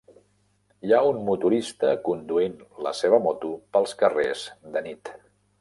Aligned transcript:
Hi 0.87 0.93
ha 0.95 1.01
un 1.09 1.19
motorista 1.27 1.91
conduint 2.09 2.57
la 2.87 2.97
seva 3.03 3.23
moto 3.29 3.55
pels 3.77 3.97
carrers 4.03 4.51
de 4.77 4.85
nit. 4.91 5.17